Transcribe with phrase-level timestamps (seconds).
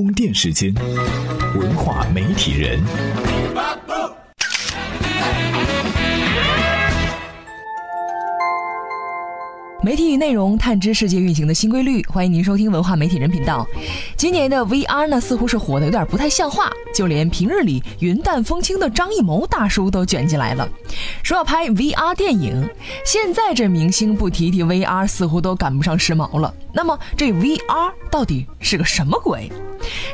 [0.00, 0.72] 充电时间，
[1.56, 2.80] 文化媒体人。
[9.82, 13.66] 媒体与内容探知世界运行的新规律，欢迎您收听文化媒体人频道。
[14.16, 20.66] 今年的 VR 呢，似乎是火的有点不太像话，就连平日里云淡风轻的张艺谋大叔都卷进来了，
[21.22, 22.66] 说要拍 VR 电影。
[23.04, 26.54] 现在这明星不提提 VR，似乎都赶不上时髦了。
[26.72, 29.52] 那么这 VR 到底是个什么鬼？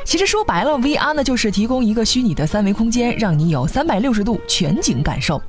[0.03, 5.41] 其实说白了，VR 呢就是提供一个虚拟的三维空间，让你有三百六十度全景感受。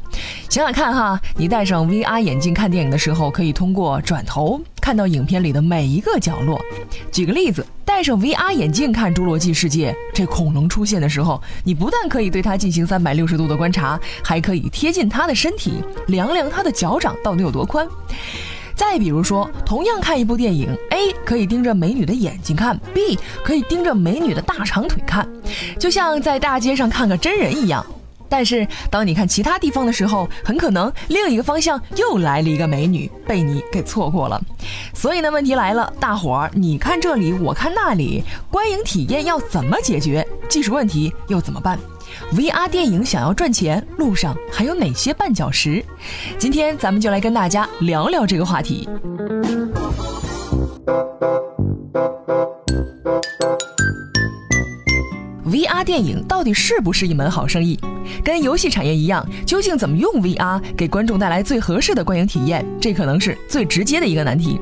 [0.49, 6.61] 想想看哈，你戴上 VR 眼镜看电影的时候，可以通过转头看到影片里的每一个角落。
[7.13, 15.75] 举个例子，戴上 VR 眼镜看《侏罗纪世界》，这恐龙出现的时候，你不但可以对它进行三百六十度的观察，还可以贴近它的身体，
[16.09, 17.87] 量量它的脚掌到底有多宽。
[18.79, 25.29] 再比如说，同样看一部电影，A 可以盯着美女的眼睛看，B 可以盯着美女的大长腿看，
[25.81, 27.85] 就像在大街上看个真人一样。
[28.29, 34.41] 但是当你看其他地方的时候，很可能另一个方向又来了一个美女，被你给错过了。
[34.95, 40.25] 所以呢，问题来了，大伙儿，你看这里，我看那里，观影体验要怎么解决？
[40.49, 41.77] 技术问题又怎么办
[42.35, 45.85] ？VR 电影想要赚钱，路上还有哪些绊脚石？
[46.39, 48.89] 今天咱们就来跟大家聊聊这个话题。
[55.51, 57.79] VR 电影到底是不是一门好生意？
[58.23, 62.65] 跟游戏产业一样，究竟怎么用 VR 给观众带来最合适的观影体验？
[62.81, 64.61] 这可能是最直接的一个难题。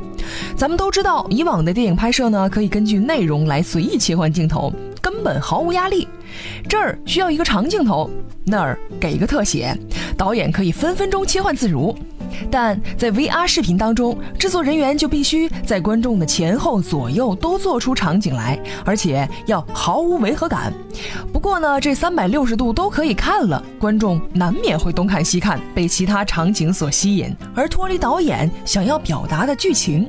[0.56, 6.06] 咱们都知道，以往的电影拍摄呢，可以根据内容来随意切换镜头，根本毫无压力。
[6.68, 8.10] 这儿需要一个长镜头，
[8.44, 9.76] 那儿给一个特写，
[10.16, 11.96] 导演可以分分钟切换自如。
[12.50, 20.70] 但在 VR 视频当中，制作人员就必须在观众的前后左右都做出场景来，而且要毫无违和感。
[21.32, 30.06] 不过呢，这三百六十度都可以看了，观众难免会东看西看，被其他场景所吸引，而脱离导演想要表达的剧情。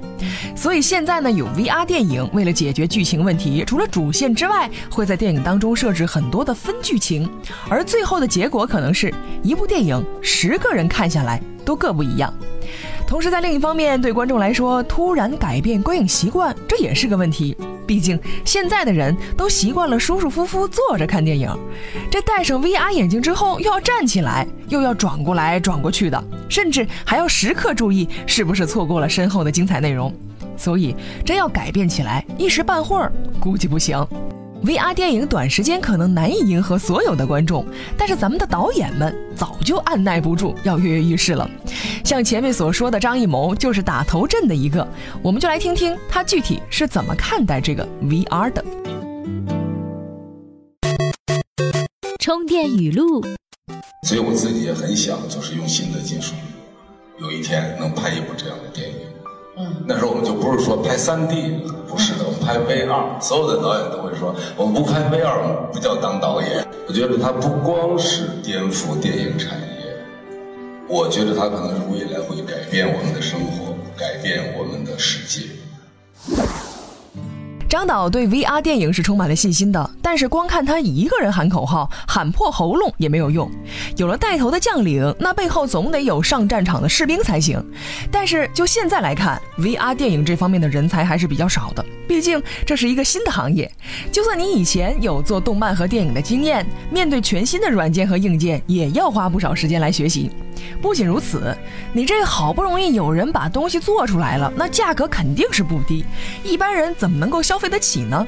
[0.56, 7.30] 所以现在呢，有 VR 电影为了解决剧情问题，除了主线之外，会在电影当中设置很很多的分剧情，
[7.70, 9.14] 而最后的结果可能是
[9.44, 11.40] 一部电影十个人看下来。
[11.64, 12.34] 都各不一样，
[13.06, 17.58] 同时在另一方面，对观众来说，突然改变观影习惯，这也是个问题。
[17.86, 21.54] 毕竟现在的人都习惯了舒舒服服坐着看电影，
[22.10, 30.12] 这戴上 VR 眼镜之后，又要站起来，又要转过来转过去的，甚至还要时刻注意是不是错过了身后的精彩内容。
[30.56, 30.96] 所以，
[31.26, 33.12] 真要改变起来，一时半会儿
[33.42, 34.08] 估计不行。
[34.68, 37.66] VR 电影短时间可能难以迎合所有的观众，
[37.98, 41.50] 但是咱们的导演们早就按耐不住要跃跃欲试了。
[42.04, 44.86] 像前面所说的张艺谋就是打头阵的一个，
[45.22, 48.66] 我们就来听听他具体是怎么看待这个 VR 的。
[52.20, 53.24] 充电语录。
[54.06, 56.34] 所以我自己也很想，就是用新的技术，
[57.22, 58.96] 有一天能拍一部这样的电影。
[59.60, 63.20] 嗯那时候我们就不是说拍三 D，不是的，拍 VR。
[63.20, 66.66] 所有的导演都会说，我们不拍 VR，我们不叫当导演。
[66.88, 69.94] 我觉得它不光是颠覆电影产业，
[70.88, 75.50] 我觉得它可能是未来会改变我们的生活，改变我们的世界。
[77.78, 83.48] 张导对 VR 电影是充满了信心的，但是光看他一个人喊口号，喊破喉咙也没有用。
[83.98, 87.64] 有了带头的将领，那背后总得有上战场的士兵才行。
[88.12, 93.72] 但是就现在来看，VR 电影这方面的人才还是比较少的，毕竟这是一个新的行业。
[94.12, 100.32] 就算你以前有做动漫和电影的经验，面对全新的软件和硬件，也要花不少时间来学习。
[100.82, 101.56] 不仅如此，
[101.94, 106.04] 你这好不容易有人把东西做出来了，那价格肯定是不低，
[106.44, 108.26] 一般人怎么能够消费得起呢？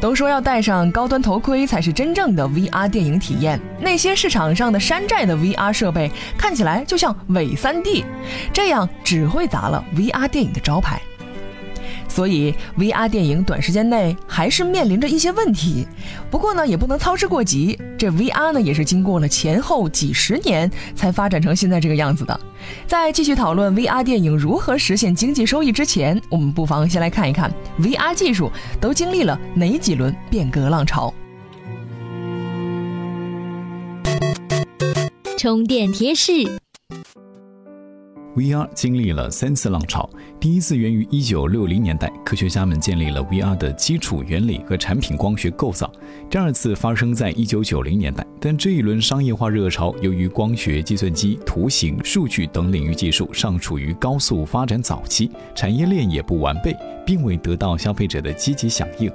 [0.00, 8.04] 都说要戴上高端头盔才是真正的 VR 电影体验，那些市场上的山寨的 VR 设备看起来就像伪 3D，
[8.52, 11.00] 这样只会砸了 VR 电影的招牌。
[12.08, 15.86] 所以，VR 电影短时间内还是面临着一些问题。
[16.30, 17.78] 不过呢，也不能操之过急。
[17.98, 22.38] 这 VR 呢，也是经过了前后几十年才发展成现在这个样子的。
[22.86, 28.50] 在继续讨论 VR 电影如何实现经济收益之前，我们不妨先来看一看 VR 技术
[28.80, 31.12] 都经历了哪几轮变革浪潮。
[35.36, 36.63] 充电贴士。
[38.36, 40.10] VR 经历了三次浪潮，
[40.40, 45.86] 第一次源于1960年代，科学家们建立了 VR 的基础原理和产品光学构造；
[46.28, 56.76] 第二次发生在1990年代，但这一轮商业化热潮由于光学、计算机、图形、数据等领域技术尚处于高速发展早期，产业链也不完备，
[57.06, 59.08] 并未得到消费者的积极响应。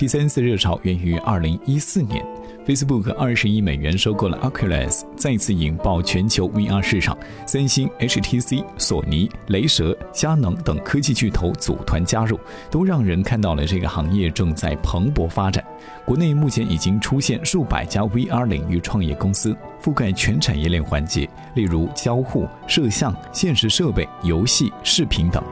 [0.00, 2.24] 第三次热潮源于二零一四年。
[2.66, 7.14] Facebook 二十亿美元收购了 Oculus，再次引爆全球 VR 市场。
[7.46, 15.62] 三星、HTC、索尼、雷蛇、佳能等科技巨头组团加入，都让人看到了这个行业正在蓬勃发展。
[16.06, 25.44] 国内目前已经出现数百家 VR 领域创业公司，覆盖全产业链环节，例如交互、摄像、现实设备、游戏、视频等。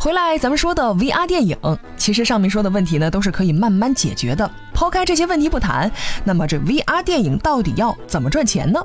[0.00, 1.56] 回来，咱们说的 VR 电影，
[1.96, 4.48] 其实上面说的问题呢，都是可以慢慢解决的。
[4.72, 5.90] 抛开这些问题不谈，
[6.22, 8.80] 那么这 VR 电影到底要怎么赚钱呢？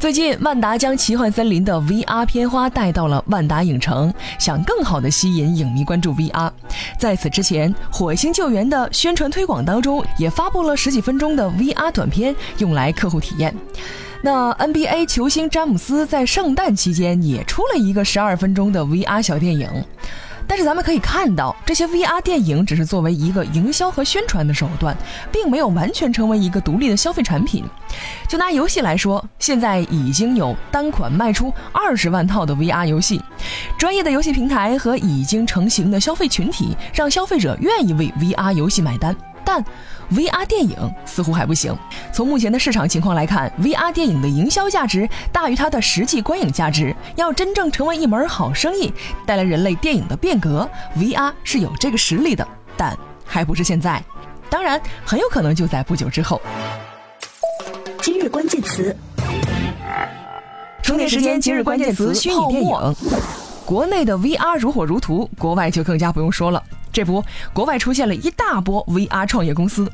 [0.00, 6.50] 最近，万达将《奇幻森林》的 VR 片花带到了万达影城，想更好的吸引影迷关注 VR。
[6.98, 13.54] 在此之前，《火星救援》的宣传推广当中，也发布了十几分钟的 VR 短片，用来客户体验。
[14.22, 19.68] 那 NBA 球星詹姆斯在圣诞期间也出了一个十二分钟的 VR 小电影。
[20.48, 24.96] 但是咱们可以看到，这些 VR 电影只是作为一个营销和宣传的手段，
[25.30, 27.62] 并没有完全成为一个独立的消费产品。
[28.26, 33.22] 就拿游戏来说，现在已经有单款卖出二十万套的 VR 游戏，
[33.78, 39.14] 专业的游戏平台和已经成型的消费群体，让消费者愿意为 VR 游戏买单。
[39.48, 39.64] 但
[40.12, 41.74] VR 电影似乎还不行。
[42.12, 46.94] 从目前的市场情况来看，VR 电影的营销价值大于它的实际观影价值。
[47.16, 48.92] 要真正成为一门好生意，
[49.24, 50.68] 带来人类电影的变革
[50.98, 52.46] ，VR 是有这个实力的，
[52.76, 54.02] 但还不是现在。
[54.50, 56.38] 当然，很有可能就在不久之后。
[58.02, 58.94] 今日关键词：
[60.82, 61.40] 充电时间。
[61.40, 62.96] 今日关键词：虚拟电影。
[63.64, 66.62] 国内的 VR 如火如荼，国外就更加不用说了。
[66.98, 69.88] 这不，国外出现了一大波 VR 创业公司，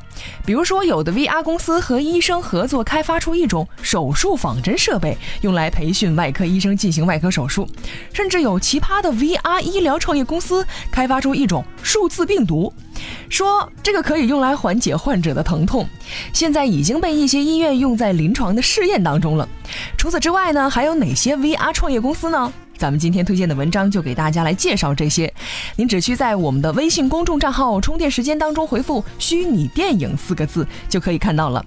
[0.46, 7.66] 比如说有的 VR 公司和医生合作开发出一种手术仿真设备，用来培训外科医生进行外科手术；
[8.14, 12.72] 甚至有奇葩的 VR 医疗创业公司开发出一种数字病毒，
[13.28, 15.86] 说这个可以用来缓解患者的疼痛，
[16.32, 19.46] 现在已经被一些医院用在临床的试验当中了。
[19.98, 22.50] 除此之外呢，还有哪些 VR 创业公司呢？
[22.76, 25.32] 咱们今天推荐的文章就给大家来介绍这些，
[25.76, 31.64] 您只需在我们的微信公众账号“充电时间”当中回复“虚拟电影”四个字，就可以看到了。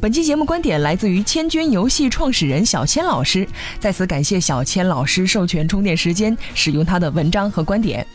[0.00, 3.46] 本期节目观点来自于千军游戏创始人小千老师，
[3.78, 8.06] 在此感谢小千老师授权充电时间使用他的文章和观点。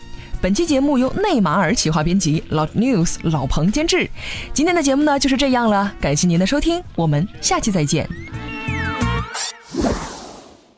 [0.41, 4.09] 本期节目由内马尔企划编辑，老 news 老彭监制。
[4.53, 8.07] 今天的节目呢就是这样了，感谢您的收听，我们下期再见。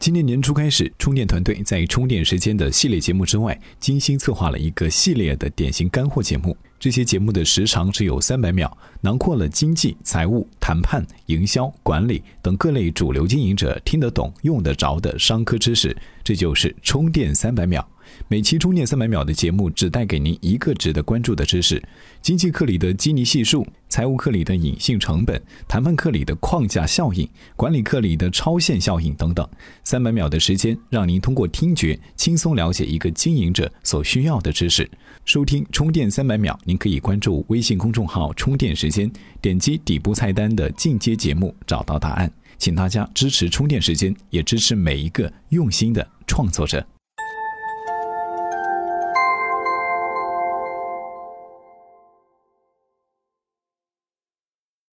[0.08, 6.56] 今年年初开始，充电团队在充电时间的系列节目之外，精心策划了一个系列的典型干货节目。
[6.80, 15.94] 这些节目的时长只有三百秒，囊括了经济、财务、谈判、营销、管理等各类主流经营者听得懂、用得着的商科知识。
[16.24, 17.86] 这就是充电三百秒。
[18.30, 21.84] 每期充电三百秒的节目只带给您一个值得关注的知识：
[22.22, 29.48] 经济课里的基尼系数，财务课里的隐性成本，谈判课里的框架效应，管理课里的超限效应等等。
[29.84, 34.90] 三百秒的时间，让您通过听觉轻松了解一个经营者所需要的知识。
[35.26, 39.12] 收听充电三百秒，您可以关注微信公众号“充电时间”，
[39.42, 42.32] 点击底部菜单的进阶节目找到答案。
[42.58, 46.86] 请大家支持充电时间，也支持每一个用心的创作者。